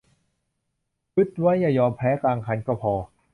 [1.15, 2.93] ฮึดไว้อย่ายอมแพ้กลางคันก็พอ